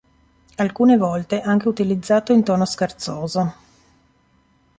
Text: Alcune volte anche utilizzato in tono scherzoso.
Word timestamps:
Alcune 0.55 0.97
volte 0.97 1.41
anche 1.41 1.67
utilizzato 1.67 2.33
in 2.33 2.43
tono 2.43 2.65
scherzoso. 2.65 3.53